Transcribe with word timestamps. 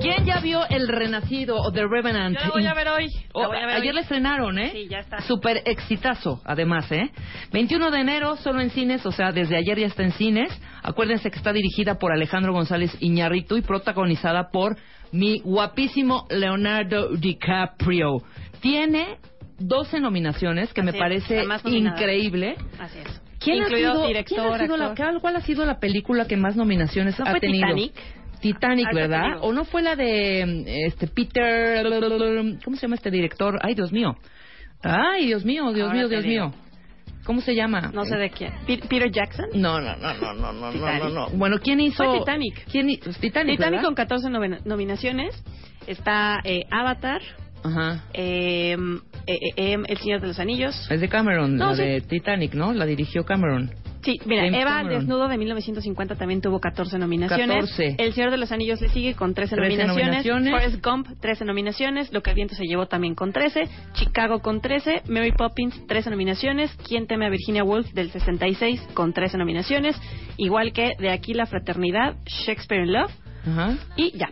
¿Quién 0.00 0.24
ya 0.24 0.40
vio 0.40 0.66
El 0.68 0.88
Renacido 0.88 1.56
o 1.56 1.72
The 1.72 1.86
Revenant? 1.86 2.36
Yo 2.36 2.44
la 2.44 2.50
voy 2.50 2.66
a 2.66 2.74
ver 2.74 2.88
hoy. 2.88 3.08
Oh, 3.32 3.46
voy 3.46 3.56
a 3.56 3.66
ver 3.66 3.76
ayer 3.76 3.90
hoy. 3.90 3.94
le 3.94 4.00
estrenaron, 4.00 4.58
¿eh? 4.58 4.70
Sí, 4.72 4.88
ya 4.88 4.98
está. 4.98 5.20
Súper 5.22 5.62
exitazo, 5.64 6.40
además, 6.44 6.90
¿eh? 6.92 7.10
21 7.52 7.90
de 7.90 8.00
enero, 8.00 8.36
solo 8.36 8.60
en 8.60 8.70
cines, 8.70 9.04
o 9.06 9.12
sea, 9.12 9.32
desde 9.32 9.56
ayer 9.56 9.78
ya 9.78 9.86
está 9.86 10.02
en 10.02 10.12
cines. 10.12 10.50
Acuérdense 10.82 11.30
que 11.30 11.36
está 11.36 11.52
dirigida 11.52 11.98
por 11.98 12.12
Alejandro 12.12 12.52
González 12.52 12.96
Iñárritu 13.00 13.56
y 13.56 13.62
protagonizada 13.62 14.50
por 14.50 14.76
mi 15.12 15.40
guapísimo 15.40 16.26
Leonardo 16.30 17.08
DiCaprio. 17.16 18.18
Tiene 18.60 19.18
12 19.58 20.00
nominaciones, 20.00 20.72
que 20.72 20.82
me 20.82 20.90
Así 20.90 20.98
es, 20.98 21.02
parece 21.46 21.46
increíble. 21.64 22.56
Así 22.78 22.98
es. 22.98 23.20
¿Quién 23.40 23.56
Incluido 23.58 23.90
ha 23.90 23.94
sido, 23.94 24.06
director, 24.06 24.38
quién 24.38 24.52
ha 24.52 24.58
sido 24.58 24.76
la, 24.76 25.18
cuál 25.20 25.36
ha 25.36 25.40
sido 25.40 25.64
la 25.64 25.80
película 25.80 26.26
que 26.26 26.36
más 26.36 26.56
nominaciones 26.56 27.18
¿No 27.18 27.24
ha 27.24 27.30
fue 27.30 27.40
tenido? 27.40 27.68
Titanic? 27.68 27.92
Titanic, 28.40 28.88
¿verdad? 28.94 29.38
¿O 29.42 29.52
no 29.52 29.64
fue 29.64 29.82
la 29.82 29.96
de 29.96 30.86
este 30.86 31.06
Peter 31.06 31.86
¿Cómo 32.64 32.76
se 32.76 32.82
llama 32.82 32.94
este 32.96 33.10
director? 33.10 33.58
Ay, 33.62 33.74
Dios 33.74 33.92
mío. 33.92 34.16
Ay, 34.82 35.26
Dios 35.26 35.44
mío, 35.44 35.72
Dios 35.72 35.88
Ahora 35.88 35.98
mío, 35.98 36.08
Dios 36.08 36.24
digo. 36.24 36.48
mío. 36.48 36.54
¿Cómo 37.24 37.42
se 37.42 37.54
llama? 37.54 37.90
No 37.92 38.04
sé 38.06 38.16
de 38.16 38.30
quién. 38.30 38.50
Pe- 38.66 38.80
Peter 38.88 39.10
Jackson. 39.10 39.46
No, 39.54 39.78
no, 39.80 39.94
no, 39.96 40.14
no, 40.14 40.32
no, 40.34 40.52
no, 40.52 40.72
no, 40.72 40.98
no, 40.98 41.08
no. 41.10 41.28
Bueno, 41.36 41.58
¿quién 41.62 41.78
hizo? 41.80 42.02
Fue 42.02 42.18
Titanic. 42.20 42.64
¿Quién 42.72 42.88
hi- 42.88 42.96
pues, 43.04 43.18
Titanic, 43.18 43.58
Titanic 43.58 43.82
con 43.82 43.94
14 43.94 44.30
noven- 44.30 44.60
nominaciones. 44.64 45.34
Está 45.86 46.40
eh, 46.44 46.62
Avatar, 46.70 47.20
Ajá. 47.62 48.04
eh, 48.14 48.74
eh, 49.26 49.38
eh, 49.56 49.76
El 49.86 49.98
Señor 49.98 50.22
de 50.22 50.28
los 50.28 50.38
Anillos. 50.40 50.74
Es 50.90 51.00
de 51.00 51.08
Cameron, 51.08 51.56
No, 51.56 51.68
la 51.70 51.76
sí. 51.76 51.82
de 51.82 52.00
Titanic, 52.00 52.54
¿no? 52.54 52.72
La 52.72 52.86
dirigió 52.86 53.24
Cameron. 53.24 53.70
Sí, 54.02 54.18
mira, 54.24 54.44
James 54.44 54.62
Eva 54.62 54.70
Cameron. 54.78 54.98
Desnudo 55.00 55.28
de 55.28 55.36
1950 55.38 56.16
también 56.16 56.40
tuvo 56.40 56.58
14 56.60 56.98
nominaciones. 56.98 57.70
14. 57.70 57.96
El 57.98 58.12
Señor 58.14 58.30
de 58.30 58.38
los 58.38 58.50
Anillos 58.50 58.80
le 58.80 58.88
sigue 58.88 59.14
con 59.14 59.34
13, 59.34 59.56
13 59.56 59.84
nominaciones. 59.84 60.24
nominaciones. 60.24 60.50
Forrest 60.50 60.84
Gump, 60.84 61.20
13 61.20 61.44
nominaciones. 61.44 62.12
Lo 62.12 62.22
que 62.22 62.30
el 62.30 62.36
viento 62.36 62.54
se 62.54 62.64
llevó 62.64 62.86
también 62.86 63.14
con 63.14 63.32
13. 63.32 63.68
Chicago 63.92 64.40
con 64.40 64.60
13. 64.60 65.02
Mary 65.08 65.32
Poppins, 65.32 65.86
13 65.86 66.10
nominaciones. 66.10 66.74
¿Quién 66.88 67.06
teme 67.06 67.26
a 67.26 67.30
Virginia 67.30 67.62
Woolf 67.62 67.90
del 67.92 68.10
66 68.10 68.80
con 68.94 69.12
13 69.12 69.36
nominaciones? 69.38 70.00
Igual 70.36 70.72
que 70.72 70.92
De 70.98 71.10
aquí 71.10 71.34
la 71.34 71.46
fraternidad, 71.46 72.16
Shakespeare 72.26 72.84
in 72.84 72.92
Love. 72.92 73.12
Ajá. 73.46 73.76
Y 73.96 74.16
ya. 74.16 74.30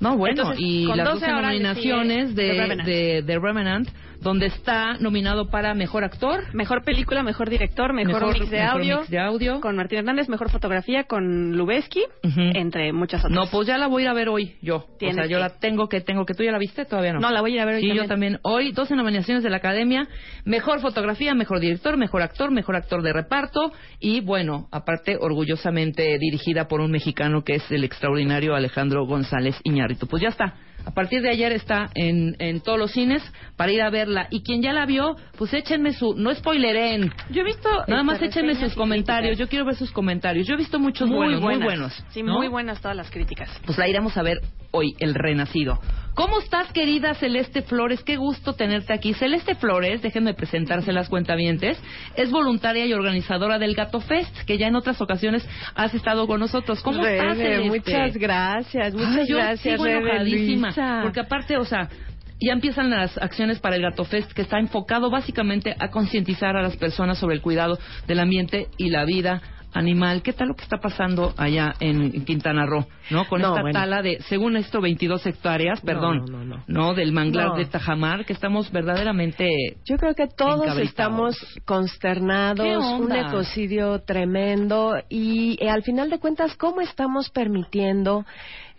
No, 0.00 0.16
bueno, 0.16 0.42
Entonces, 0.42 0.64
y 0.64 0.86
con 0.86 0.96
las 0.96 1.06
12 1.08 1.20
12 1.20 1.26
ahora 1.32 1.52
le 1.52 1.58
nominaciones 1.60 2.34
de, 2.36 2.46
The 2.46 2.52
Revenant. 2.52 2.88
de, 2.88 3.22
de 3.22 3.38
Revenant, 3.40 3.88
donde 4.20 4.46
está 4.46 4.94
nominado 4.98 5.48
para 5.48 5.74
Mejor 5.74 6.04
Actor, 6.04 6.52
Mejor 6.54 6.84
película, 6.84 7.22
mejor 7.22 7.48
director, 7.50 7.92
mejor, 7.92 8.26
mix 8.34 8.50
de 8.50 8.58
mejor 8.58 8.80
audio. 8.80 8.98
mix 8.98 9.10
de 9.10 9.18
audio. 9.18 9.60
Con 9.60 9.76
Martín 9.76 9.98
Hernández, 9.98 10.28
mejor 10.28 10.50
fotografía 10.50 11.04
con 11.04 11.56
Lubeski, 11.56 12.04
entre 12.22 12.92
muchas 12.92 13.24
otras. 13.24 13.32
No, 13.32 13.46
pues 13.50 13.68
ya 13.68 13.78
la 13.78 13.86
voy 13.86 14.02
a 14.02 14.04
ir 14.06 14.08
a 14.10 14.14
ver 14.14 14.28
hoy, 14.28 14.56
yo. 14.60 14.76
O 14.76 14.98
sea, 15.12 15.26
yo 15.26 15.36
que. 15.36 15.42
la 15.42 15.50
tengo 15.60 15.88
que, 15.88 16.00
tengo 16.00 16.24
que. 16.26 16.34
¿Tú 16.34 16.42
ya 16.42 16.52
la 16.52 16.58
viste? 16.58 16.84
Todavía 16.84 17.12
no. 17.12 17.20
No, 17.20 17.30
la 17.30 17.40
voy 17.40 17.52
a 17.52 17.54
ir 17.56 17.60
a 17.60 17.64
ver 17.64 17.76
hoy 17.76 17.80
Sí, 17.82 17.88
también. 17.88 18.04
yo 18.04 18.08
también. 18.08 18.38
Hoy, 18.42 18.72
12 18.72 18.96
nominaciones 18.96 19.42
de 19.44 19.50
la 19.50 19.58
Academia. 19.58 20.08
Mejor 20.44 20.80
fotografía, 20.80 21.34
mejor 21.34 21.60
director, 21.60 21.96
mejor 21.96 22.22
actor, 22.22 22.50
mejor 22.50 22.76
actor 22.76 23.02
de 23.02 23.12
reparto. 23.12 23.72
Y 24.00 24.20
bueno, 24.20 24.68
aparte, 24.72 25.16
orgullosamente 25.20 26.18
dirigida 26.18 26.68
por 26.68 26.80
un 26.80 26.90
mexicano 26.90 27.42
que 27.44 27.54
es 27.56 27.70
el 27.70 27.84
extraordinario 27.84 28.54
Alejandro 28.54 29.06
González 29.06 29.56
Iñárritu. 29.64 30.06
Pues 30.06 30.22
ya 30.22 30.28
está. 30.28 30.54
A 30.88 30.90
partir 30.90 31.20
de 31.20 31.28
ayer 31.28 31.52
está 31.52 31.90
en, 31.94 32.34
en 32.38 32.62
todos 32.62 32.78
los 32.78 32.92
cines 32.92 33.22
para 33.56 33.70
ir 33.70 33.82
a 33.82 33.90
verla. 33.90 34.26
Y 34.30 34.42
quien 34.42 34.62
ya 34.62 34.72
la 34.72 34.86
vio, 34.86 35.16
pues 35.36 35.52
échenme 35.52 35.92
su... 35.92 36.14
No 36.14 36.34
spoileren. 36.34 37.12
Yo 37.28 37.42
he 37.42 37.44
visto. 37.44 37.68
Nada 37.88 38.02
más 38.02 38.14
este, 38.14 38.28
échenme 38.28 38.54
reseñas 38.54 38.70
sus 38.70 38.78
comentarios. 38.78 39.32
críticas. 39.32 39.46
Yo 39.46 39.50
quiero 39.50 39.64
ver 39.66 39.74
sus 39.74 39.92
comentarios. 39.92 40.46
Yo 40.46 40.54
he 40.54 40.56
visto 40.56 40.78
muchos 40.78 41.06
muy 41.06 41.18
buenos, 41.18 41.42
buenas. 41.42 41.58
muy 41.58 41.66
buenos. 41.66 42.04
Sí, 42.08 42.22
¿no? 42.22 42.32
muy 42.32 42.48
buenas 42.48 42.80
todas 42.80 42.96
las 42.96 43.10
críticas. 43.10 43.50
pues 43.66 43.76
la 43.76 43.86
iremos 43.86 44.16
a 44.16 44.22
ver 44.22 44.38
hoy, 44.70 44.94
El 44.98 45.14
Renacido. 45.14 45.78
¿Cómo 46.14 46.40
estás, 46.40 46.72
querida 46.72 47.14
Celeste 47.14 47.62
Flores? 47.62 48.02
Qué 48.02 48.16
gusto 48.16 48.54
tenerte 48.54 48.92
aquí. 48.92 49.14
Celeste 49.14 49.54
Flores, 49.54 50.02
déjenme 50.02 50.34
presentarse 50.34 50.92
las 50.92 51.08
cuentavientes, 51.08 51.80
es 52.16 52.32
voluntaria 52.32 52.84
y 52.86 52.92
organizadora 52.92 53.60
del 53.60 53.76
Gato 53.76 54.00
Fest, 54.00 54.36
que 54.44 54.58
ya 54.58 54.66
en 54.66 54.74
otras 54.74 55.00
ocasiones 55.00 55.48
has 55.76 55.94
estado 55.94 56.26
con 56.26 56.40
nosotros. 56.40 56.82
¿Cómo 56.82 57.06
estás, 57.06 57.36
Celeste? 57.36 57.68
Muchas 57.68 58.16
gracias, 58.16 58.94
muchas 58.94 59.16
Ay, 59.16 59.26
yo 59.28 59.36
gracias, 59.36 59.60
sigo 59.60 59.84
Rebe 59.84 59.98
enojadísima, 60.00 60.72
Porque 61.02 61.20
aparte, 61.20 61.56
o 61.56 61.64
sea, 61.64 61.88
ya 62.40 62.52
empiezan 62.52 62.90
las 62.90 63.18
acciones 63.18 63.58
para 63.58 63.76
el 63.76 63.82
Gato 63.82 64.04
Fest, 64.04 64.32
que 64.32 64.42
está 64.42 64.58
enfocado 64.58 65.10
básicamente 65.10 65.74
a 65.78 65.88
concientizar 65.88 66.56
a 66.56 66.62
las 66.62 66.76
personas 66.76 67.18
sobre 67.18 67.34
el 67.34 67.42
cuidado 67.42 67.78
del 68.06 68.20
ambiente 68.20 68.68
y 68.76 68.90
la 68.90 69.04
vida 69.04 69.42
animal. 69.74 70.22
¿Qué 70.22 70.32
tal 70.32 70.48
lo 70.48 70.54
que 70.54 70.62
está 70.62 70.78
pasando 70.78 71.34
allá 71.36 71.74
en 71.80 72.24
Quintana 72.24 72.64
Roo? 72.64 72.86
¿No? 73.10 73.26
Con 73.26 73.42
No, 73.42 73.48
esta 73.48 73.60
bueno. 73.62 73.78
tala 73.78 74.02
de, 74.02 74.18
según 74.28 74.56
esto, 74.56 74.80
22 74.80 75.26
hectáreas, 75.26 75.80
perdón, 75.80 76.24
no, 76.30 76.44
no, 76.44 76.62
no. 76.66 76.94
del 76.94 77.12
manglar 77.12 77.54
de 77.56 77.66
Tajamar, 77.66 78.24
que 78.24 78.32
estamos 78.32 78.70
verdaderamente... 78.72 79.48
Yo 79.84 79.96
creo 79.96 80.14
que 80.14 80.26
todos 80.28 80.78
estamos 80.78 81.36
consternados, 81.64 82.66
¿Qué 82.66 82.76
un 82.76 83.12
ecocidio 83.12 84.00
tremendo 84.00 84.94
y 85.08 85.58
eh, 85.62 85.68
al 85.68 85.82
final 85.82 86.08
de 86.10 86.18
cuentas, 86.18 86.56
¿cómo 86.56 86.80
estamos 86.80 87.30
permitiendo 87.30 88.24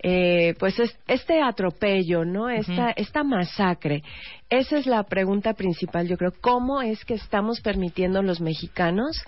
eh, 0.02 0.56
pues 0.60 0.80
es- 0.80 0.98
este 1.08 1.42
atropello, 1.42 2.24
¿no? 2.26 2.50
Esta, 2.50 2.92
esta 2.92 3.24
masacre. 3.24 4.04
Esa 4.50 4.78
es 4.78 4.86
la 4.88 5.04
pregunta 5.04 5.54
principal, 5.54 6.08
yo 6.08 6.18
creo. 6.18 6.32
¿Cómo 6.42 6.82
es 6.82 7.04
que 7.06 7.16
estamos 7.16 7.62
permitiendo 7.62 8.22
los 8.22 8.40
mexicanos 8.42 9.22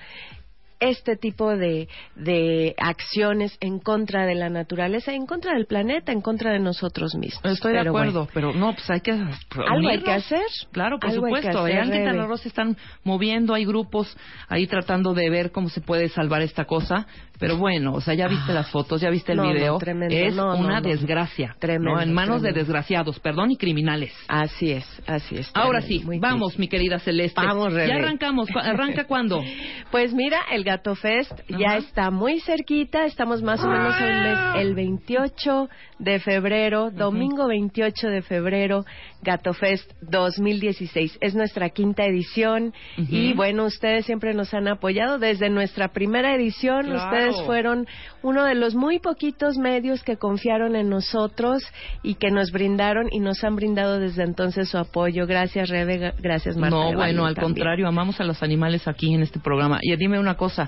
este 0.81 1.15
tipo 1.15 1.55
de, 1.55 1.87
de 2.15 2.75
acciones 2.77 3.55
en 3.61 3.79
contra 3.79 4.25
de 4.25 4.35
la 4.35 4.49
naturaleza, 4.49 5.13
en 5.13 5.25
contra 5.25 5.53
del 5.53 5.65
planeta, 5.67 6.11
en 6.11 6.21
contra 6.21 6.51
de 6.51 6.59
nosotros 6.59 7.15
mismos? 7.15 7.45
Estoy 7.45 7.73
de 7.73 7.79
acuerdo, 7.79 8.25
bueno, 8.25 8.29
pero 8.33 8.53
no, 8.53 8.73
pues 8.73 8.89
hay 8.89 8.99
que... 9.01 9.11
algo 9.11 9.89
hay 9.89 10.01
que 10.01 10.11
hacer. 10.11 10.41
Claro, 10.71 10.99
por 10.99 11.09
Algo 11.09 11.25
supuesto. 11.27 11.63
Allá 11.63 11.83
en 11.83 11.91
Quintana. 11.91 12.25
Roo 12.25 12.37
se 12.37 12.49
están 12.49 12.75
moviendo, 13.03 13.53
hay 13.53 13.65
grupos 13.65 14.15
ahí 14.49 14.67
tratando 14.67 15.13
de 15.13 15.29
ver 15.29 15.51
cómo 15.51 15.69
se 15.69 15.81
puede 15.81 16.09
salvar 16.09 16.41
esta 16.41 16.65
cosa. 16.65 17.07
Pero 17.39 17.57
bueno, 17.57 17.93
o 17.93 18.01
sea, 18.01 18.13
ya 18.13 18.27
viste 18.27 18.53
las 18.53 18.69
fotos, 18.69 19.01
ya 19.01 19.09
viste 19.09 19.31
el 19.31 19.39
No, 19.39 19.45
no, 19.45 19.53
video. 19.53 19.77
tremendo. 19.79 20.15
es 20.15 20.35
No, 20.35 20.55
una 20.57 20.79
desgracia. 20.79 21.55
Tremendo, 21.57 21.95
¿no? 21.95 22.01
En 22.01 22.13
manos 22.13 22.43
de 22.43 22.51
desgraciados, 22.53 23.19
perdón, 23.19 23.49
y 23.49 23.57
criminales. 23.57 24.13
Así 24.27 24.71
es, 24.71 24.85
así 25.07 25.37
es. 25.37 25.49
Ahora 25.55 25.81
sí, 25.81 26.03
vamos, 26.19 26.49
triste. 26.49 26.59
mi 26.61 26.67
querida 26.67 26.99
Celeste. 26.99 27.41
Vamos, 27.41 27.73
Rebe. 27.73 27.87
Ya 27.87 27.95
arrancamos. 27.95 28.47
¿Cu- 28.51 28.59
¿Arranca 28.59 29.05
cuándo? 29.05 29.41
Pues 29.91 30.13
mira, 30.13 30.39
el 30.51 30.63
Gato 30.71 30.95
Fest 30.95 31.31
ya 31.49 31.75
está 31.77 32.11
muy 32.11 32.39
cerquita, 32.39 33.03
estamos 33.05 33.41
más 33.41 33.61
o 33.63 33.67
menos 33.67 33.93
en 33.99 34.07
el, 34.07 34.21
mes- 34.23 34.39
el 34.57 34.75
28 34.75 35.69
de 35.99 36.19
febrero, 36.19 36.91
domingo 36.91 37.47
28 37.47 38.07
de 38.07 38.21
febrero, 38.21 38.85
Gato 39.21 39.53
Fest 39.53 39.91
2016. 40.01 41.17
Es 41.21 41.35
nuestra 41.35 41.69
quinta 41.69 42.05
edición 42.05 42.73
y 42.97 43.33
bueno, 43.33 43.65
ustedes 43.65 44.05
siempre 44.05 44.33
nos 44.33 44.53
han 44.53 44.67
apoyado 44.67 45.19
desde 45.19 45.49
nuestra 45.49 45.89
primera 45.89 46.33
edición. 46.35 46.85
Claro. 46.85 47.03
Ustedes 47.03 47.45
fueron 47.45 47.85
uno 48.23 48.45
de 48.45 48.55
los 48.55 48.73
muy 48.75 48.99
poquitos 48.99 49.57
medios 49.57 50.03
que 50.03 50.15
confiaron 50.17 50.75
en 50.75 50.89
nosotros 50.89 51.63
y 52.03 52.15
que 52.15 52.31
nos 52.31 52.51
brindaron 52.51 53.07
y 53.11 53.19
nos 53.19 53.43
han 53.43 53.55
brindado 53.55 53.99
desde 53.99 54.23
entonces 54.23 54.69
su 54.69 54.77
apoyo. 54.77 55.27
Gracias, 55.27 55.69
Rebe, 55.69 56.13
gracias, 56.19 56.55
Marta. 56.55 56.75
No, 56.77 56.93
bueno, 56.93 57.25
al 57.25 57.35
también. 57.35 57.55
contrario, 57.55 57.87
amamos 57.87 58.19
a 58.19 58.23
los 58.23 58.41
animales 58.41 58.87
aquí 58.87 59.13
en 59.13 59.21
este 59.23 59.39
programa. 59.39 59.79
Y 59.81 59.95
dime 59.95 60.19
una 60.19 60.35
cosa, 60.35 60.60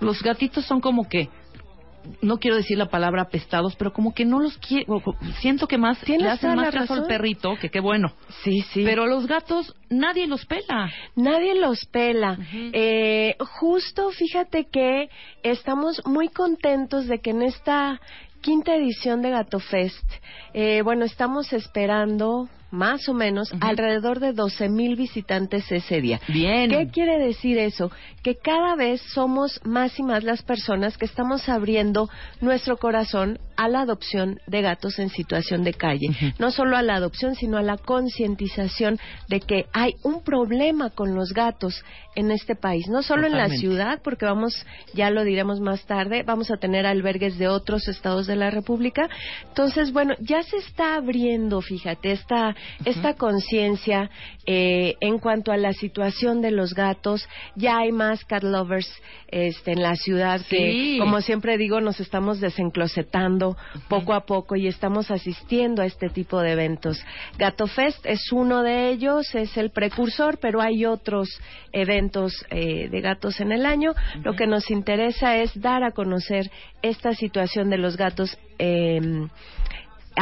los 0.00 0.22
gatitos 0.22 0.64
son 0.64 0.80
como 0.80 1.08
que, 1.08 1.28
no 2.22 2.38
quiero 2.38 2.56
decir 2.56 2.78
la 2.78 2.88
palabra 2.88 3.22
apestados, 3.22 3.76
pero 3.76 3.92
como 3.92 4.14
que 4.14 4.24
no 4.24 4.40
los 4.40 4.56
quiero, 4.58 5.02
siento 5.40 5.66
que 5.66 5.76
más 5.76 6.06
le 6.08 6.28
hacen 6.28 6.54
más 6.56 6.72
caso 6.72 6.94
al 6.94 7.06
perrito, 7.06 7.56
que 7.60 7.68
qué 7.68 7.80
bueno. 7.80 8.14
Sí, 8.42 8.62
sí. 8.72 8.82
Pero 8.84 9.06
los 9.06 9.26
gatos, 9.26 9.74
nadie 9.90 10.26
los 10.26 10.46
pela. 10.46 10.90
Nadie 11.16 11.54
los 11.54 11.84
pela. 11.86 12.38
Eh, 12.72 13.36
justo 13.60 14.10
fíjate 14.10 14.68
que 14.70 15.10
estamos 15.42 16.00
muy 16.06 16.28
contentos 16.28 17.06
de 17.06 17.18
que 17.18 17.30
en 17.30 17.42
esta 17.42 18.00
quinta 18.40 18.74
edición 18.74 19.22
de 19.22 19.30
Gato 19.30 19.58
Fest. 19.58 20.04
Eh, 20.54 20.82
bueno, 20.82 21.04
estamos 21.04 21.52
esperando 21.52 22.48
más 22.70 23.08
o 23.08 23.14
menos 23.14 23.52
alrededor 23.60 24.20
de 24.20 24.32
12 24.32 24.68
mil 24.68 24.96
visitantes 24.96 25.70
ese 25.70 26.00
día. 26.00 26.20
Bien. 26.28 26.70
¿Qué 26.70 26.88
quiere 26.88 27.18
decir 27.18 27.58
eso? 27.58 27.90
Que 28.22 28.36
cada 28.36 28.76
vez 28.76 29.00
somos 29.12 29.60
más 29.64 29.98
y 29.98 30.02
más 30.02 30.24
las 30.24 30.42
personas 30.42 30.96
que 30.96 31.06
estamos 31.06 31.48
abriendo 31.48 32.08
nuestro 32.40 32.76
corazón 32.76 33.38
a 33.56 33.68
la 33.68 33.82
adopción 33.82 34.40
de 34.46 34.62
gatos 34.62 34.98
en 34.98 35.10
situación 35.10 35.64
de 35.64 35.74
calle. 35.74 36.08
No 36.38 36.50
solo 36.50 36.76
a 36.76 36.82
la 36.82 36.94
adopción, 36.94 37.34
sino 37.34 37.58
a 37.58 37.62
la 37.62 37.76
concientización 37.76 38.98
de 39.28 39.40
que 39.40 39.66
hay 39.72 39.94
un 40.02 40.22
problema 40.22 40.90
con 40.90 41.14
los 41.14 41.32
gatos 41.32 41.84
en 42.14 42.30
este 42.30 42.56
país. 42.56 42.88
No 42.88 43.02
solo 43.02 43.26
en 43.26 43.36
la 43.36 43.48
ciudad, 43.48 44.00
porque 44.02 44.24
vamos, 44.24 44.66
ya 44.94 45.10
lo 45.10 45.24
diremos 45.24 45.60
más 45.60 45.84
tarde, 45.84 46.22
vamos 46.22 46.50
a 46.50 46.56
tener 46.56 46.86
albergues 46.86 47.38
de 47.38 47.48
otros 47.48 47.86
estados 47.88 48.26
de 48.26 48.36
la 48.36 48.50
República. 48.50 49.08
Entonces, 49.48 49.92
bueno, 49.92 50.14
ya 50.20 50.42
se 50.42 50.56
está 50.56 50.94
abriendo, 50.94 51.60
fíjate, 51.60 52.12
esta 52.12 52.56
esta 52.84 53.14
conciencia 53.14 54.10
eh, 54.46 54.96
en 55.00 55.18
cuanto 55.18 55.52
a 55.52 55.56
la 55.56 55.72
situación 55.72 56.40
de 56.40 56.50
los 56.50 56.74
gatos. 56.74 57.28
Ya 57.56 57.78
hay 57.78 57.92
más 57.92 58.24
cat 58.24 58.42
lovers 58.42 58.90
este, 59.28 59.72
en 59.72 59.82
la 59.82 59.94
ciudad 59.96 60.40
que, 60.48 60.96
como 60.98 61.20
siempre 61.20 61.56
digo, 61.56 61.80
nos 61.80 62.00
estamos 62.00 62.40
desenclosetando 62.40 63.56
poco 63.88 64.14
a 64.14 64.26
poco 64.26 64.56
y 64.56 64.66
estamos 64.66 65.10
asistiendo 65.10 65.82
a 65.82 65.86
este 65.86 66.08
tipo 66.08 66.40
de 66.40 66.52
eventos. 66.52 67.04
Gato 67.38 67.66
Fest 67.66 68.04
es 68.06 68.32
uno 68.32 68.62
de 68.62 68.90
ellos, 68.90 69.34
es 69.34 69.56
el 69.56 69.70
precursor, 69.70 70.38
pero 70.38 70.60
hay 70.60 70.84
otros 70.84 71.28
eventos 71.72 72.44
eh, 72.50 72.88
de 72.88 73.00
gatos 73.00 73.40
en 73.40 73.52
el 73.52 73.66
año. 73.66 73.94
Lo 74.24 74.34
que 74.34 74.46
nos 74.46 74.70
interesa 74.70 75.36
es 75.36 75.58
dar 75.60 75.84
a 75.84 75.92
conocer 75.92 76.50
esta 76.82 77.14
situación 77.14 77.70
de 77.70 77.78
los 77.78 77.96
gatos 77.96 78.36
eh, 78.58 79.00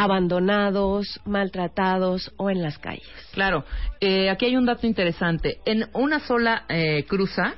abandonados, 0.02 1.20
maltratados 1.24 2.32
o 2.36 2.50
en 2.50 2.62
las 2.62 2.78
calles. 2.78 3.08
Claro, 3.32 3.64
eh, 4.00 4.30
aquí 4.30 4.46
hay 4.46 4.56
un 4.56 4.64
dato 4.64 4.86
interesante. 4.86 5.58
En 5.64 5.88
una 5.92 6.20
sola 6.20 6.64
eh, 6.68 7.04
cruza, 7.08 7.54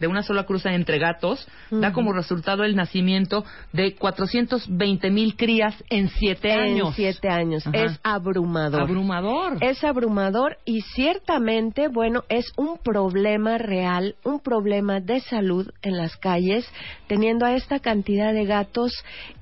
de 0.00 0.06
una 0.06 0.22
sola 0.22 0.44
cruza 0.44 0.74
entre 0.74 0.98
gatos, 0.98 1.46
da 1.70 1.92
como 1.92 2.12
resultado 2.12 2.64
el 2.64 2.76
nacimiento 2.76 3.44
de 3.72 3.94
420 3.94 5.10
mil 5.10 5.36
crías 5.36 5.74
en 5.90 6.08
siete 6.08 6.52
años. 6.52 6.88
En 6.88 6.94
siete 6.94 7.28
años. 7.28 7.64
Es 7.72 7.98
abrumador. 8.02 8.82
Abrumador. 8.82 9.58
Es 9.60 9.84
abrumador 9.84 10.58
y 10.64 10.80
ciertamente, 10.82 11.88
bueno, 11.88 12.24
es 12.28 12.52
un 12.56 12.78
problema 12.78 13.58
real, 13.58 14.16
un 14.24 14.40
problema 14.40 15.00
de 15.00 15.20
salud 15.20 15.70
en 15.82 15.96
las 15.96 16.16
calles, 16.16 16.66
teniendo 17.06 17.46
a 17.46 17.54
esta 17.54 17.78
cantidad 17.78 18.32
de 18.32 18.44
gatos 18.44 18.92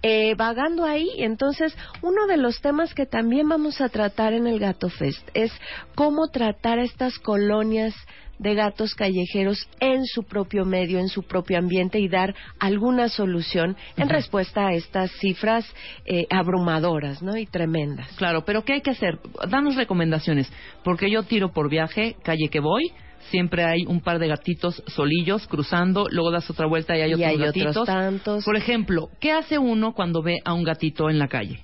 eh, 0.02 0.34
vagando 0.34 0.84
ahí. 0.84 1.08
Entonces, 1.18 1.76
uno 2.02 2.26
de 2.26 2.36
los 2.36 2.60
temas 2.60 2.94
que 2.94 3.06
también 3.06 3.48
vamos 3.48 3.80
a 3.80 3.88
tratar 3.88 4.32
en 4.32 4.46
el 4.46 4.58
Gato 4.58 4.88
Fest 4.88 5.28
es 5.34 5.52
cómo 5.94 6.28
tratar 6.28 6.78
estas 6.78 7.18
colonias 7.18 7.94
de 8.42 8.54
gatos 8.54 8.94
callejeros 8.94 9.68
en 9.80 10.04
su 10.04 10.24
propio 10.24 10.64
medio, 10.64 10.98
en 10.98 11.08
su 11.08 11.22
propio 11.22 11.58
ambiente 11.58 11.98
y 11.98 12.08
dar 12.08 12.34
alguna 12.58 13.08
solución 13.08 13.76
en 13.96 14.08
respuesta 14.08 14.66
a 14.66 14.74
estas 14.74 15.10
cifras 15.20 15.64
eh, 16.04 16.26
abrumadoras 16.30 17.22
¿no? 17.22 17.36
y 17.36 17.46
tremendas. 17.46 18.08
Claro, 18.16 18.44
pero 18.44 18.64
¿qué 18.64 18.74
hay 18.74 18.80
que 18.80 18.90
hacer? 18.90 19.18
Danos 19.48 19.76
recomendaciones, 19.76 20.52
porque 20.84 21.10
yo 21.10 21.22
tiro 21.22 21.52
por 21.52 21.70
viaje, 21.70 22.16
calle 22.22 22.48
que 22.50 22.60
voy, 22.60 22.92
siempre 23.30 23.64
hay 23.64 23.84
un 23.86 24.00
par 24.00 24.18
de 24.18 24.28
gatitos 24.28 24.82
solillos 24.88 25.46
cruzando, 25.46 26.08
luego 26.10 26.30
das 26.30 26.50
otra 26.50 26.66
vuelta 26.66 26.96
y 26.96 27.02
hay 27.02 27.14
otros 27.14 27.38
gatitos. 27.38 27.86
tantos. 27.86 28.44
Por 28.44 28.56
ejemplo, 28.56 29.08
¿qué 29.20 29.32
hace 29.32 29.58
uno 29.58 29.92
cuando 29.94 30.22
ve 30.22 30.38
a 30.44 30.52
un 30.52 30.64
gatito 30.64 31.08
en 31.08 31.18
la 31.18 31.28
calle? 31.28 31.60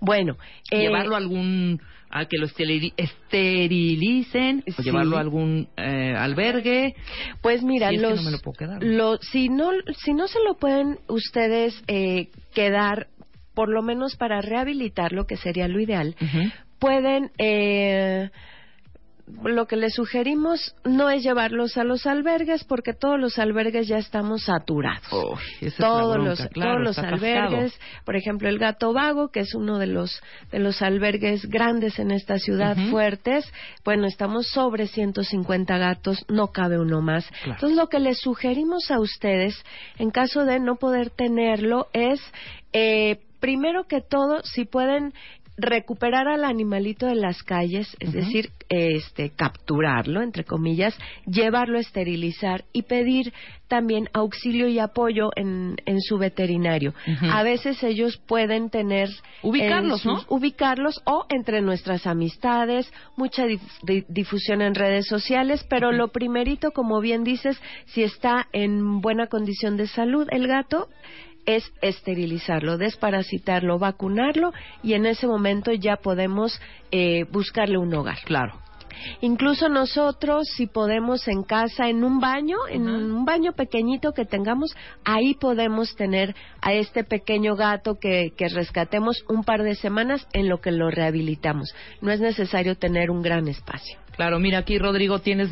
Bueno, 0.00 0.36
eh, 0.70 0.80
llevarlo 0.80 1.14
a 1.14 1.18
algún 1.18 1.80
a 2.12 2.26
que 2.26 2.36
lo 2.36 2.46
esterilicen 2.46 4.62
o 4.78 4.82
llevarlo 4.82 5.16
a 5.16 5.20
algún 5.20 5.68
eh, 5.78 6.14
albergue. 6.16 6.94
Pues 7.40 7.62
mira, 7.62 7.88
si 7.88 7.96
los, 7.96 8.16
no 8.16 8.22
me 8.22 8.32
lo 8.32 8.38
puedo 8.38 8.58
quedar. 8.58 8.82
si 9.22 9.48
no 9.48 9.70
si 10.04 10.12
no 10.12 10.28
se 10.28 10.44
lo 10.44 10.54
pueden 10.54 10.98
ustedes 11.08 11.82
eh, 11.88 12.28
quedar 12.54 13.08
por 13.54 13.70
lo 13.70 13.82
menos 13.82 14.16
para 14.16 14.40
rehabilitarlo, 14.40 15.26
que 15.26 15.36
sería 15.36 15.68
lo 15.68 15.78
ideal, 15.80 16.14
pueden 16.78 17.30
eh, 17.38 18.30
lo 19.44 19.66
que 19.66 19.76
les 19.76 19.94
sugerimos 19.94 20.74
no 20.84 21.10
es 21.10 21.22
llevarlos 21.22 21.76
a 21.76 21.84
los 21.84 22.06
albergues 22.06 22.64
porque 22.64 22.92
todos 22.92 23.18
los 23.18 23.38
albergues 23.38 23.88
ya 23.88 23.98
estamos 23.98 24.44
saturados. 24.44 25.08
todos 25.78 26.18
los 26.18 26.48
todos 26.50 26.80
los 26.80 26.98
albergues, 26.98 27.78
por 28.04 28.16
ejemplo 28.16 28.48
el 28.48 28.58
Gato 28.58 28.92
Vago, 28.92 29.28
que 29.28 29.40
es 29.40 29.54
uno 29.54 29.78
de 29.78 29.86
los 29.86 30.20
de 30.50 30.58
los 30.58 30.82
albergues 30.82 31.48
grandes 31.48 31.98
en 31.98 32.10
esta 32.10 32.38
ciudad 32.38 32.76
fuertes, 32.90 33.50
bueno, 33.84 34.06
estamos 34.06 34.46
sobre 34.48 34.86
150 34.86 35.78
gatos, 35.78 36.24
no 36.28 36.48
cabe 36.48 36.78
uno 36.78 37.00
más. 37.00 37.28
Entonces 37.44 37.76
lo 37.76 37.88
que 37.88 38.00
les 38.00 38.20
sugerimos 38.20 38.90
a 38.90 39.00
ustedes 39.00 39.62
en 39.98 40.10
caso 40.10 40.44
de 40.44 40.60
no 40.60 40.76
poder 40.76 41.10
tenerlo 41.10 41.88
es 41.92 42.20
eh, 42.72 43.20
primero 43.42 43.84
que 43.88 44.00
todo, 44.00 44.40
si 44.44 44.64
pueden 44.64 45.12
recuperar 45.56 46.28
al 46.28 46.44
animalito 46.44 47.06
de 47.06 47.14
las 47.14 47.42
calles, 47.42 47.94
es 48.00 48.12
decir, 48.12 48.50
este 48.68 49.30
capturarlo 49.30 50.22
entre 50.22 50.44
comillas, 50.44 50.96
llevarlo 51.26 51.78
a 51.78 51.82
esterilizar 51.82 52.64
y 52.72 52.82
pedir 52.82 53.32
también 53.68 54.08
auxilio 54.12 54.68
y 54.68 54.78
apoyo 54.78 55.30
en, 55.36 55.76
en 55.86 56.00
su 56.00 56.18
veterinario. 56.18 56.94
A 57.30 57.42
veces 57.42 57.82
ellos 57.82 58.18
pueden 58.26 58.70
tener 58.70 59.08
ubicarlos, 59.42 60.04
¿no? 60.04 60.22
Ubicarlos 60.28 61.00
o 61.04 61.24
entre 61.28 61.62
nuestras 61.62 62.06
amistades, 62.06 62.92
mucha 63.16 63.44
difusión 64.08 64.62
en 64.62 64.74
redes 64.74 65.06
sociales, 65.06 65.64
pero 65.68 65.92
lo 65.92 66.08
primerito, 66.08 66.72
como 66.72 67.00
bien 67.00 67.24
dices, 67.24 67.60
si 67.86 68.02
está 68.02 68.46
en 68.52 69.00
buena 69.00 69.26
condición 69.26 69.76
de 69.76 69.86
salud 69.86 70.26
el 70.30 70.48
gato, 70.48 70.88
es 71.46 71.72
esterilizarlo, 71.82 72.78
desparasitarlo, 72.78 73.78
vacunarlo 73.78 74.52
y 74.82 74.94
en 74.94 75.06
ese 75.06 75.26
momento 75.26 75.72
ya 75.72 75.96
podemos 75.96 76.60
eh, 76.90 77.24
buscarle 77.30 77.78
un 77.78 77.94
hogar. 77.94 78.18
Claro. 78.24 78.62
Incluso 79.20 79.68
nosotros, 79.68 80.48
si 80.54 80.66
podemos 80.66 81.26
en 81.28 81.42
casa, 81.42 81.88
en 81.88 82.04
un 82.04 82.20
baño, 82.20 82.56
en 82.68 82.88
un 82.88 83.24
baño 83.24 83.52
pequeñito 83.52 84.12
que 84.12 84.24
tengamos, 84.24 84.76
ahí 85.04 85.34
podemos 85.34 85.96
tener 85.96 86.34
a 86.60 86.72
este 86.72 87.04
pequeño 87.04 87.56
gato 87.56 87.98
que, 87.98 88.32
que 88.36 88.48
rescatemos 88.48 89.24
un 89.28 89.44
par 89.44 89.62
de 89.62 89.74
semanas 89.74 90.26
en 90.32 90.48
lo 90.48 90.60
que 90.60 90.70
lo 90.70 90.90
rehabilitamos. 90.90 91.74
No 92.00 92.12
es 92.12 92.20
necesario 92.20 92.76
tener 92.76 93.10
un 93.10 93.22
gran 93.22 93.48
espacio. 93.48 93.98
Claro, 94.12 94.38
mira 94.38 94.58
aquí, 94.58 94.78
Rodrigo, 94.78 95.20
tienes 95.20 95.50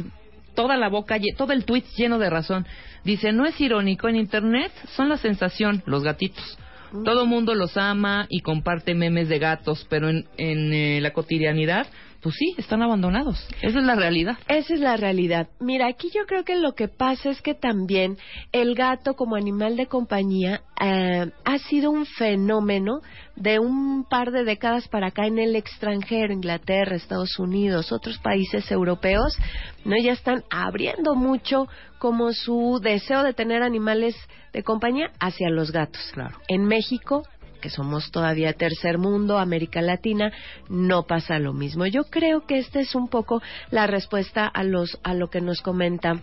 toda 0.54 0.76
la 0.76 0.88
boca, 0.88 1.16
todo 1.36 1.52
el 1.52 1.64
tweet 1.64 1.84
lleno 1.96 2.18
de 2.18 2.30
razón. 2.30 2.66
Dice, 3.04 3.32
no 3.32 3.46
es 3.46 3.60
irónico, 3.60 4.08
en 4.08 4.16
Internet 4.16 4.72
son 4.94 5.08
la 5.08 5.16
sensación, 5.16 5.82
los 5.86 6.02
gatitos. 6.02 6.58
Mm. 6.92 7.04
Todo 7.04 7.26
mundo 7.26 7.54
los 7.54 7.76
ama 7.76 8.26
y 8.28 8.40
comparte 8.40 8.94
memes 8.94 9.28
de 9.28 9.38
gatos, 9.38 9.86
pero 9.88 10.08
en, 10.08 10.26
en 10.36 10.72
eh, 10.72 11.00
la 11.00 11.12
cotidianidad 11.12 11.86
pues 12.22 12.34
sí, 12.36 12.54
están 12.58 12.82
abandonados. 12.82 13.46
Esa 13.62 13.78
es 13.78 13.84
la 13.84 13.94
realidad. 13.94 14.38
Esa 14.48 14.74
es 14.74 14.80
la 14.80 14.96
realidad. 14.96 15.48
Mira, 15.58 15.86
aquí 15.86 16.10
yo 16.14 16.26
creo 16.26 16.44
que 16.44 16.56
lo 16.56 16.74
que 16.74 16.88
pasa 16.88 17.30
es 17.30 17.40
que 17.40 17.54
también 17.54 18.18
el 18.52 18.74
gato 18.74 19.14
como 19.14 19.36
animal 19.36 19.76
de 19.76 19.86
compañía 19.86 20.62
eh, 20.80 21.30
ha 21.44 21.58
sido 21.58 21.90
un 21.90 22.06
fenómeno 22.06 23.00
de 23.36 23.58
un 23.58 24.04
par 24.04 24.32
de 24.32 24.44
décadas 24.44 24.88
para 24.88 25.08
acá 25.08 25.26
en 25.26 25.38
el 25.38 25.56
extranjero, 25.56 26.32
Inglaterra, 26.32 26.96
Estados 26.96 27.38
Unidos, 27.38 27.92
otros 27.92 28.18
países 28.18 28.70
europeos, 28.70 29.36
no 29.84 29.96
ya 29.96 30.12
están 30.12 30.44
abriendo 30.50 31.14
mucho 31.14 31.68
como 31.98 32.32
su 32.32 32.80
deseo 32.82 33.22
de 33.22 33.34
tener 33.34 33.62
animales 33.62 34.14
de 34.52 34.62
compañía 34.62 35.10
hacia 35.20 35.48
los 35.48 35.70
gatos. 35.70 36.02
Claro. 36.12 36.36
En 36.48 36.64
México 36.64 37.22
que 37.60 37.70
somos 37.70 38.10
todavía 38.10 38.52
tercer 38.52 38.98
mundo, 38.98 39.38
América 39.38 39.80
Latina, 39.82 40.32
no 40.68 41.04
pasa 41.04 41.38
lo 41.38 41.52
mismo. 41.52 41.86
Yo 41.86 42.04
creo 42.04 42.46
que 42.46 42.58
esta 42.58 42.80
es 42.80 42.94
un 42.94 43.08
poco 43.08 43.42
la 43.70 43.86
respuesta 43.86 44.46
a 44.46 44.64
los 44.64 44.98
a 45.02 45.14
lo 45.14 45.28
que 45.30 45.40
nos 45.40 45.60
comenta 45.60 46.20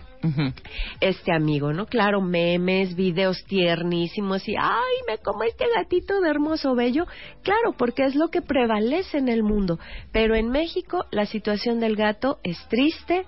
este 0.99 1.31
amigo, 1.31 1.73
¿no? 1.73 1.85
Claro, 1.85 2.21
memes, 2.21 2.95
videos 2.95 3.43
tiernísimos 3.45 4.47
y 4.47 4.55
ay, 4.59 4.95
me 5.07 5.19
como 5.19 5.43
este 5.43 5.65
gatito 5.73 6.19
de 6.21 6.29
hermoso 6.29 6.75
bello. 6.75 7.05
Claro, 7.43 7.73
porque 7.77 8.03
es 8.05 8.15
lo 8.15 8.29
que 8.29 8.41
prevalece 8.41 9.17
en 9.17 9.29
el 9.29 9.43
mundo. 9.43 9.79
Pero 10.11 10.35
en 10.35 10.49
México 10.49 11.05
la 11.11 11.25
situación 11.25 11.79
del 11.79 11.95
gato 11.95 12.39
es 12.43 12.57
triste 12.67 13.25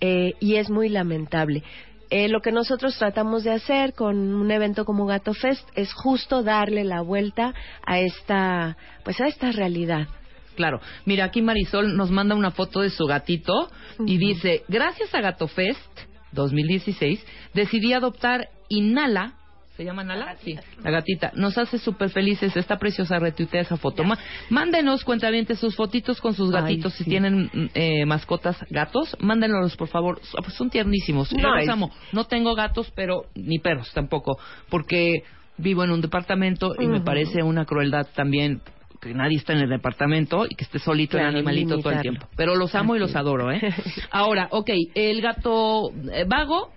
eh, 0.00 0.32
y 0.40 0.56
es 0.56 0.70
muy 0.70 0.88
lamentable. 0.88 1.62
Eh, 2.10 2.28
lo 2.28 2.40
que 2.40 2.50
nosotros 2.50 2.98
tratamos 2.98 3.44
de 3.44 3.52
hacer 3.52 3.94
con 3.94 4.34
un 4.34 4.50
evento 4.50 4.84
como 4.84 5.06
Gato 5.06 5.32
Fest 5.32 5.66
es 5.76 5.92
justo 5.92 6.42
darle 6.42 6.82
la 6.82 7.02
vuelta 7.02 7.54
a 7.86 8.00
esta, 8.00 8.76
pues 9.04 9.20
a 9.20 9.28
esta 9.28 9.52
realidad. 9.52 10.08
Claro. 10.56 10.80
Mira, 11.04 11.24
aquí 11.24 11.40
Marisol 11.40 11.96
nos 11.96 12.10
manda 12.10 12.34
una 12.34 12.50
foto 12.50 12.80
de 12.80 12.90
su 12.90 13.06
gatito 13.06 13.70
y 14.04 14.18
dice, 14.18 14.64
gracias 14.68 15.14
a 15.14 15.20
Gato 15.20 15.46
Fest 15.46 16.00
2016, 16.32 17.24
decidí 17.54 17.92
adoptar 17.92 18.48
Inhala, 18.68 19.34
¿Se 19.80 19.86
llama 19.86 20.04
Nala? 20.04 20.36
Sí, 20.44 20.58
la 20.84 20.90
gatita. 20.90 21.32
Nos 21.36 21.56
hace 21.56 21.78
súper 21.78 22.10
felices. 22.10 22.54
Está 22.54 22.76
preciosa. 22.78 23.18
Retuitea 23.18 23.62
esa 23.62 23.78
foto. 23.78 24.04
Ma- 24.04 24.18
Mándenos, 24.50 25.04
cuentavientes, 25.04 25.58
sus 25.58 25.74
fotitos 25.74 26.20
con 26.20 26.34
sus 26.34 26.52
Ay, 26.54 26.60
gatitos. 26.60 26.92
Si 26.92 27.04
tienen 27.04 27.50
eh, 27.72 28.04
mascotas 28.04 28.58
gatos, 28.68 29.16
mándenos 29.20 29.74
por 29.78 29.88
favor. 29.88 30.20
So- 30.22 30.36
pues 30.42 30.52
Son 30.52 30.68
tiernísimos. 30.68 31.30
Yo 31.30 31.38
No, 31.38 31.56
los 31.56 31.66
amo. 31.66 31.90
No 32.12 32.24
tengo 32.24 32.54
gatos, 32.54 32.92
pero 32.94 33.24
ni 33.34 33.58
perros 33.58 33.90
tampoco. 33.94 34.38
Porque 34.68 35.22
vivo 35.56 35.82
en 35.82 35.92
un 35.92 36.02
departamento 36.02 36.74
y 36.78 36.86
me 36.86 37.00
parece 37.00 37.42
una 37.42 37.64
crueldad 37.64 38.06
también 38.14 38.60
que 39.00 39.14
nadie 39.14 39.38
está 39.38 39.54
en 39.54 39.60
el 39.60 39.70
departamento 39.70 40.44
y 40.44 40.56
que 40.56 40.64
esté 40.64 40.78
solito 40.78 41.12
Claro, 41.12 41.30
el 41.30 41.36
animalito 41.36 41.78
todo 41.78 41.94
el 41.94 42.02
tiempo. 42.02 42.28
Pero 42.36 42.54
los 42.54 42.74
amo 42.74 42.96
y 42.96 42.98
los 42.98 43.16
adoro, 43.16 43.50
¿eh? 43.50 43.62
Ahora, 44.10 44.48
ok, 44.50 44.68
el 44.94 45.22
gato 45.22 45.90
eh, 46.12 46.26
vago, 46.28 46.70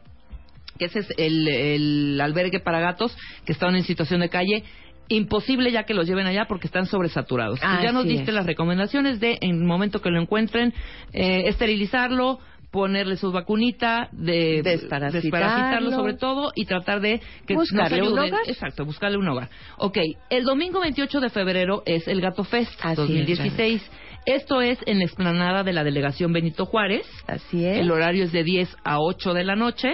que 0.77 0.85
ese 0.85 0.99
es 0.99 1.07
el, 1.17 1.47
el 1.47 2.21
albergue 2.21 2.59
para 2.59 2.79
gatos 2.79 3.15
que 3.45 3.53
están 3.53 3.75
en 3.75 3.83
situación 3.83 4.21
de 4.21 4.29
calle. 4.29 4.63
Imposible 5.09 5.71
ya 5.71 5.83
que 5.83 5.93
los 5.93 6.07
lleven 6.07 6.25
allá 6.27 6.45
porque 6.47 6.67
están 6.67 6.85
sobresaturados. 6.85 7.59
Tú 7.59 7.67
ya 7.83 7.91
nos 7.91 8.05
diste 8.05 8.31
es. 8.31 8.33
las 8.33 8.45
recomendaciones 8.45 9.19
de, 9.19 9.37
en 9.41 9.57
el 9.57 9.63
momento 9.63 10.01
que 10.01 10.09
lo 10.09 10.21
encuentren, 10.21 10.73
eh, 11.11 11.43
esterilizarlo, 11.47 12.39
ponerle 12.71 13.17
su 13.17 13.31
vacunita, 13.31 14.09
de 14.11 14.61
Desparasitarlo. 14.63 15.21
desparasitarlo 15.21 15.91
sobre 15.91 16.13
todo 16.15 16.51
y 16.55 16.65
tratar 16.65 17.01
de 17.01 17.21
que 17.45 17.53
Buscarle 17.53 18.01
un 18.01 18.17
hogar. 18.17 18.41
Exacto, 18.47 18.85
buscarle 18.85 19.17
un 19.17 19.27
hogar. 19.27 19.49
Ok, 19.77 19.97
el 20.29 20.43
domingo 20.43 20.79
28 20.79 21.19
de 21.19 21.29
febrero 21.29 21.83
es 21.85 22.07
el 22.07 22.19
Gato 22.19 22.43
Fest 22.43 22.71
Así 22.81 22.91
es, 22.91 22.97
2016. 22.97 23.91
Esto 24.25 24.61
es 24.61 24.79
en 24.85 24.99
la 24.99 25.05
explanada 25.05 25.63
de 25.63 25.73
la 25.73 25.83
delegación 25.83 26.31
Benito 26.31 26.65
Juárez. 26.65 27.05
Así 27.27 27.65
es. 27.65 27.77
El 27.77 27.91
horario 27.91 28.23
es 28.23 28.31
de 28.31 28.43
10 28.43 28.75
a 28.83 28.99
8 28.99 29.33
de 29.33 29.43
la 29.43 29.55
noche. 29.55 29.93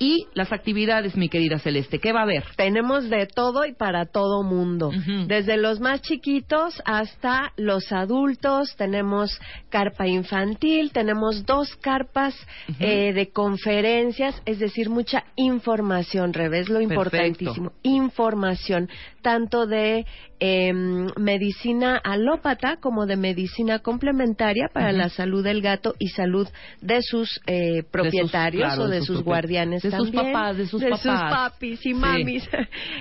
Y 0.00 0.28
las 0.34 0.52
actividades, 0.52 1.16
mi 1.16 1.28
querida 1.28 1.58
Celeste, 1.58 1.98
¿qué 1.98 2.12
va 2.12 2.20
a 2.20 2.22
haber? 2.22 2.44
Tenemos 2.56 3.10
de 3.10 3.26
todo 3.26 3.64
y 3.64 3.74
para 3.74 4.06
todo 4.06 4.44
mundo. 4.44 4.92
Desde 5.26 5.56
los 5.56 5.80
más 5.80 6.02
chiquitos 6.02 6.80
hasta 6.84 7.52
los 7.56 7.90
adultos. 7.90 8.76
Tenemos 8.76 9.40
carpa 9.70 10.06
infantil, 10.06 10.92
tenemos 10.92 11.44
dos 11.46 11.74
carpas 11.76 12.34
eh, 12.78 13.12
de 13.12 13.30
conferencias, 13.30 14.40
es 14.44 14.60
decir, 14.60 14.88
mucha 14.88 15.24
información, 15.34 16.32
revés, 16.32 16.68
lo 16.68 16.78
Perfecto. 16.78 16.94
importantísimo. 16.94 17.72
Información, 17.82 18.88
tanto 19.28 19.66
de 19.66 20.06
em, 20.40 21.08
medicina 21.18 22.00
alópata 22.02 22.78
como 22.80 23.04
de 23.04 23.16
medicina 23.16 23.80
complementaria 23.80 24.68
para 24.72 24.90
la 24.92 25.10
salud 25.10 25.44
del 25.44 25.60
gato 25.60 25.94
y 25.98 26.08
salud 26.08 26.48
de 26.80 27.02
sus 27.02 27.40
eh, 27.46 27.82
propietarios 27.90 28.62
claro, 28.68 28.84
o 28.84 28.88
de 28.88 29.00
de 29.00 29.04
sus 29.04 29.16
sus, 29.16 29.24
guardianes 29.24 29.82
de 29.82 29.90
sus 29.90 30.10
también, 30.12 30.32
papás, 30.32 30.56
de 30.56 30.64
sus 30.66 30.80
sus 30.80 30.90
papás. 30.90 31.30
papis 31.50 31.80
y 31.84 31.92
Sí. 31.92 31.94
mamis. 31.94 32.48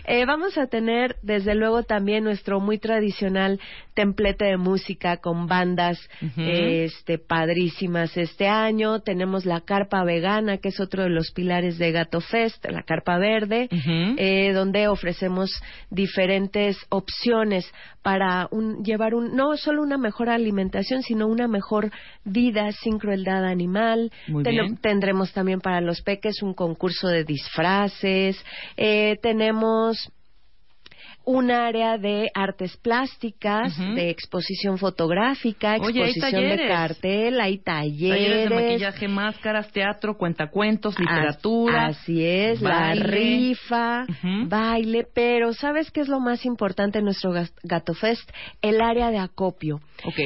Eh, 0.09 0.25
vamos 0.25 0.57
a 0.57 0.67
tener, 0.67 1.15
desde 1.21 1.53
luego, 1.55 1.83
también 1.83 2.23
nuestro 2.23 2.59
muy 2.59 2.77
tradicional 2.77 3.59
templete 3.93 4.45
de 4.45 4.57
música 4.57 5.17
con 5.17 5.47
bandas 5.47 5.97
este, 6.37 7.17
padrísimas 7.17 8.15
este 8.17 8.47
año. 8.47 8.99
Tenemos 9.01 9.45
la 9.45 9.61
carpa 9.61 10.03
vegana, 10.03 10.57
que 10.59 10.69
es 10.69 10.79
otro 10.79 11.03
de 11.03 11.09
los 11.09 11.31
pilares 11.31 11.77
de 11.77 11.91
Gato 11.91 12.21
Fest, 12.21 12.65
la 12.69 12.83
carpa 12.83 13.17
verde, 13.17 13.67
eh, 14.17 14.51
donde 14.53 14.87
ofrecemos 14.87 15.49
diferentes 15.89 16.16
opciones 16.89 17.71
para 18.01 18.47
un- 18.51 18.83
llevar 18.83 19.13
un, 19.15 19.35
no 19.35 19.55
solo 19.57 19.81
una 19.83 19.97
mejor 19.97 20.29
alimentación, 20.29 21.01
sino 21.03 21.27
una 21.27 21.47
mejor 21.47 21.91
vida 22.23 22.71
sin 22.71 22.97
crueldad 22.99 23.45
animal. 23.45 24.11
Ten-. 24.43 24.77
Tendremos 24.77 25.33
también 25.33 25.59
para 25.61 25.81
los 25.81 26.01
peques 26.01 26.41
un 26.41 26.53
concurso 26.53 27.07
de 27.07 27.23
disfraces. 27.23 28.37
Eh, 28.77 29.15
tenemos 29.21 30.11
un 31.29 31.51
área 31.51 31.97
de 31.97 32.29
artes 32.33 32.77
plásticas, 32.77 33.77
de 33.95 34.09
exposición 34.09 34.77
fotográfica, 34.77 35.75
Oye, 35.81 36.05
exposición 36.05 36.41
de 36.41 36.67
cartel, 36.69 37.41
hay 37.41 37.57
talleres. 37.57 38.17
Talleres 38.17 38.49
de 38.49 38.55
maquillaje, 38.55 39.07
máscaras, 39.09 39.71
teatro, 39.73 40.17
cuentacuentos, 40.17 40.97
literatura. 40.97 41.87
As- 41.87 41.97
Así 41.97 42.23
es, 42.23 42.61
baile. 42.61 43.01
la 43.01 43.07
rifa, 43.07 44.05
baile, 44.47 45.05
pero 45.13 45.51
¿sabes 45.53 45.91
qué 45.91 45.99
es 45.99 46.07
lo 46.07 46.21
más 46.21 46.45
importante 46.45 46.99
en 46.99 47.05
nuestro 47.05 47.31
gas- 47.33 47.53
Gato 47.61 47.93
Fest? 47.93 48.31
El 48.61 48.79
área 48.79 49.11
de 49.11 49.17
acopio. 49.17 49.81
Ok. 50.05 50.19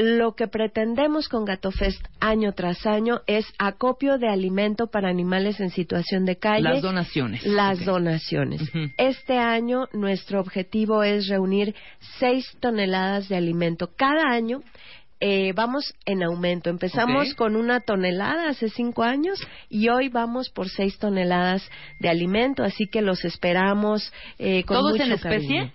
Lo 0.00 0.36
que 0.36 0.46
pretendemos 0.46 1.28
con 1.28 1.44
Gato 1.44 1.72
Fest 1.72 2.00
año 2.20 2.52
tras 2.52 2.86
año 2.86 3.22
es 3.26 3.44
acopio 3.58 4.16
de 4.16 4.28
alimento 4.28 4.86
para 4.86 5.08
animales 5.08 5.58
en 5.58 5.70
situación 5.70 6.24
de 6.24 6.36
calle. 6.36 6.62
Las 6.62 6.82
donaciones. 6.82 7.44
Las 7.44 7.84
donaciones. 7.84 8.62
Este 8.96 9.38
año 9.38 9.88
nuestro 9.92 10.40
objetivo 10.40 11.02
es 11.02 11.26
reunir 11.26 11.74
seis 12.20 12.46
toneladas 12.60 13.28
de 13.28 13.34
alimento. 13.38 13.90
Cada 13.96 14.30
año 14.30 14.60
eh, 15.20 15.52
vamos 15.52 15.94
en 16.06 16.22
aumento. 16.22 16.70
Empezamos 16.70 17.34
con 17.34 17.56
una 17.56 17.80
tonelada 17.80 18.50
hace 18.50 18.68
cinco 18.68 19.02
años 19.02 19.40
y 19.68 19.88
hoy 19.88 20.08
vamos 20.10 20.48
por 20.48 20.68
seis 20.68 20.96
toneladas 20.98 21.68
de 21.98 22.08
alimento. 22.08 22.62
Así 22.62 22.86
que 22.86 23.02
los 23.02 23.24
esperamos 23.24 24.12
eh, 24.38 24.62
con 24.62 24.76
¿Todo 24.76 24.90
es 24.90 24.92
mucho 24.92 25.04
en 25.04 25.12
especie? 25.12 25.56
cariño. 25.56 25.72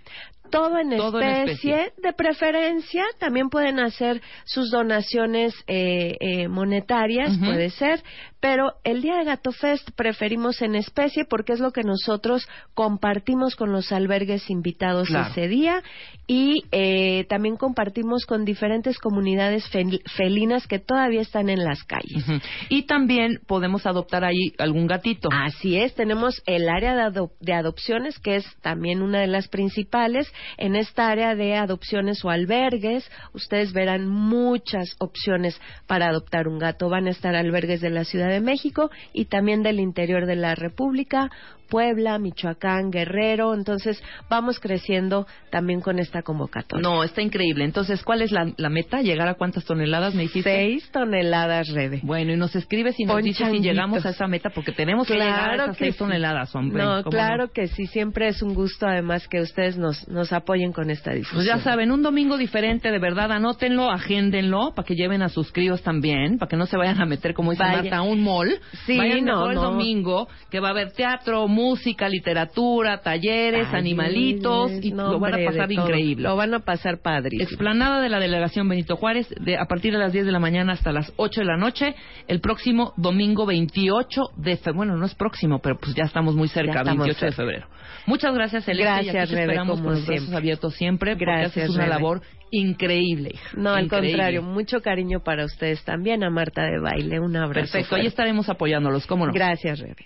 Todo 0.53 0.77
en 0.79 0.95
Todo 0.95 1.19
en 1.21 1.29
especie, 1.49 1.91
de 2.01 2.13
preferencia. 2.13 3.03
También 3.19 3.49
pueden 3.49 3.79
hacer 3.79 4.21
sus 4.45 4.69
donaciones 4.71 5.53
eh, 5.67 6.15
eh, 6.19 6.47
monetarias, 6.47 7.37
puede 7.39 7.69
ser. 7.71 8.01
Pero 8.39 8.73
el 8.83 9.01
día 9.01 9.17
de 9.17 9.23
Gato 9.23 9.51
Fest 9.53 9.89
preferimos 9.95 10.61
en 10.61 10.75
especie 10.75 11.23
porque 11.25 11.53
es 11.53 11.59
lo 11.59 11.71
que 11.71 11.83
nosotros 11.83 12.47
compartimos 12.73 13.55
con 13.55 13.71
los 13.71 13.91
albergues 13.91 14.49
invitados 14.49 15.07
Claro. 15.07 15.29
ese 15.31 15.47
día 15.47 15.81
y 16.27 16.63
eh, 16.71 17.25
también 17.29 17.55
compartimos 17.55 18.25
con 18.25 18.43
diferentes 18.43 18.97
comunidades 18.99 19.63
fel- 19.71 20.01
felinas 20.17 20.67
que 20.67 20.79
todavía 20.79 21.21
están 21.21 21.49
en 21.49 21.63
las 21.63 21.83
calles. 21.83 22.25
Y 22.69 22.83
también 22.85 23.39
podemos 23.47 23.85
adoptar 23.85 24.25
ahí 24.25 24.51
algún 24.57 24.87
gatito. 24.87 25.29
Así 25.31 25.77
es, 25.77 25.95
tenemos 25.95 26.41
el 26.45 26.67
área 26.67 26.95
de, 26.95 27.01
ado- 27.01 27.31
de 27.39 27.53
adopciones, 27.53 28.19
que 28.19 28.35
es 28.35 28.45
también 28.61 29.01
una 29.01 29.21
de 29.21 29.27
las 29.27 29.47
principales. 29.47 30.31
En 30.57 30.75
esta 30.75 31.09
área 31.09 31.35
de 31.35 31.55
adopciones 31.55 32.23
o 32.23 32.29
albergues, 32.29 33.09
ustedes 33.33 33.73
verán 33.73 34.07
muchas 34.07 34.95
opciones 34.99 35.59
para 35.87 36.07
adoptar 36.07 36.47
un 36.47 36.59
gato. 36.59 36.89
Van 36.89 37.07
a 37.07 37.11
estar 37.11 37.35
albergues 37.35 37.81
de 37.81 37.89
la 37.89 38.03
Ciudad 38.03 38.29
de 38.29 38.41
México 38.41 38.89
y 39.13 39.25
también 39.25 39.63
del 39.63 39.79
interior 39.79 40.25
de 40.25 40.35
la 40.35 40.55
República, 40.55 41.29
Puebla, 41.73 42.19
Michoacán, 42.19 42.91
Guerrero. 42.91 43.55
Entonces, 43.55 43.99
vamos 44.29 44.59
creciendo 44.59 45.25
también 45.49 45.81
con 45.81 45.97
esta 45.97 46.21
convocatoria. 46.21 46.87
No, 46.87 47.03
está 47.03 47.23
increíble. 47.23 47.65
Entonces, 47.65 48.03
¿cuál 48.03 48.21
es 48.21 48.31
la, 48.31 48.53
la 48.57 48.69
meta? 48.69 49.01
¿Llegar 49.01 49.27
a 49.27 49.33
cuántas 49.33 49.65
toneladas 49.65 50.13
me 50.13 50.21
dijiste? 50.21 50.53
Seis 50.53 50.87
toneladas, 50.91 51.69
Rebe. 51.69 51.99
Bueno, 52.03 52.31
y 52.31 52.37
nos 52.37 52.55
escribes 52.55 52.99
y 52.99 53.05
nos 53.05 53.23
dices 53.23 53.49
si 53.49 53.59
llegamos 53.59 54.05
a 54.05 54.11
esa 54.11 54.27
meta, 54.27 54.51
porque 54.51 54.71
tenemos 54.71 55.07
que 55.07 55.15
llegar 55.15 55.49
a 55.49 55.55
esas 55.55 55.77
seis 55.77 55.95
sí. 55.95 55.97
toneladas, 55.97 56.53
hombre. 56.53 56.83
No, 56.83 56.97
¿Cómo 57.01 57.09
claro 57.09 57.51
que 57.51 57.65
sí. 57.65 57.87
Siempre 57.87 58.27
es 58.27 58.43
un 58.43 58.53
gusto, 58.53 58.85
además, 58.85 59.27
que 59.27 59.41
ustedes 59.41 59.75
nos, 59.75 60.07
nos 60.07 60.31
apoyen 60.31 60.73
con 60.73 60.91
esta 60.91 61.11
difusión. 61.11 61.37
Pues 61.37 61.47
ya 61.47 61.57
saben, 61.63 61.91
un 61.91 62.03
domingo 62.03 62.37
diferente, 62.37 62.91
de 62.91 62.99
verdad, 62.99 63.31
anótenlo, 63.31 63.89
agéndenlo, 63.89 64.75
para 64.75 64.85
que 64.85 64.93
lleven 64.93 65.23
a 65.23 65.29
sus 65.29 65.51
críos 65.51 65.81
también, 65.81 66.37
para 66.37 66.49
que 66.49 66.55
no 66.55 66.67
se 66.67 66.77
vayan 66.77 67.01
a 67.01 67.07
meter, 67.07 67.33
como 67.33 67.49
dice 67.49 67.63
Vaya. 67.63 67.81
Marta, 67.81 67.97
a 67.97 68.01
un 68.03 68.21
mall. 68.21 68.59
Sí, 68.85 68.95
vayan 68.95 69.25
no, 69.25 69.37
mejor 69.37 69.49
el 69.49 69.55
no. 69.55 69.71
domingo, 69.71 70.27
que 70.51 70.59
va 70.59 70.67
a 70.67 70.71
haber 70.71 70.91
teatro, 70.91 71.47
música, 71.47 71.62
literatura, 72.09 73.01
talleres, 73.01 73.67
Ay, 73.71 73.79
animalitos, 73.79 74.71
y 74.81 74.91
no, 74.91 75.11
lo 75.13 75.19
van 75.19 75.33
a 75.33 75.45
pasar 75.45 75.71
increíble. 75.71 76.23
Lo 76.23 76.35
van 76.35 76.53
a 76.53 76.59
pasar 76.59 77.01
padrísimo. 77.01 77.43
Explanada 77.43 78.01
de 78.01 78.09
la 78.09 78.19
Delegación 78.19 78.67
Benito 78.67 78.95
Juárez, 78.95 79.27
de, 79.39 79.57
a 79.57 79.65
partir 79.65 79.93
de 79.93 79.99
las 79.99 80.13
10 80.13 80.25
de 80.25 80.31
la 80.31 80.39
mañana 80.39 80.73
hasta 80.73 80.91
las 80.91 81.11
8 81.17 81.41
de 81.41 81.45
la 81.45 81.57
noche, 81.57 81.95
el 82.27 82.39
próximo 82.41 82.93
domingo 82.97 83.45
28 83.45 84.21
de 84.37 84.57
febrero. 84.57 84.73
Bueno, 84.75 84.97
no 84.97 85.05
es 85.05 85.15
próximo, 85.15 85.59
pero 85.59 85.77
pues 85.79 85.95
ya 85.95 86.03
estamos 86.03 86.35
muy 86.35 86.47
cerca, 86.47 86.73
Ya 86.73 86.79
estamos 86.81 87.05
28 87.05 87.25
de 87.27 87.31
febrero. 87.31 87.67
Muchas 88.05 88.33
gracias, 88.33 88.65
Celeste. 88.65 88.83
y 88.83 88.87
aquí 88.87 89.05
Gracias, 89.09 89.29
te 89.29 89.35
Rebe, 89.35 89.43
esperamos 89.43 89.77
como 89.79 89.89
con 89.89 89.99
los 89.99 90.07
brazos 90.07 90.33
abiertos 90.33 90.73
siempre, 90.75 91.11
porque 91.13 91.25
Gracias, 91.25 91.57
haces 91.57 91.69
una 91.69 91.85
Rebe. 91.85 91.95
labor 91.95 92.21
increíble, 92.51 93.31
hija. 93.33 93.49
No, 93.55 93.73
al 93.73 93.87
contrario, 93.87 94.41
mucho 94.41 94.81
cariño 94.81 95.21
para 95.23 95.45
ustedes 95.45 95.83
también, 95.83 96.23
a 96.23 96.29
Marta 96.29 96.63
de 96.63 96.79
Baile. 96.79 97.19
Un 97.19 97.35
abrazo. 97.35 97.71
Perfecto, 97.71 97.95
ahí 97.95 98.05
estaremos 98.05 98.49
apoyándolos, 98.49 99.07
¿cómo 99.07 99.25
no? 99.25 99.33
Gracias, 99.33 99.79
Rebe. 99.79 100.05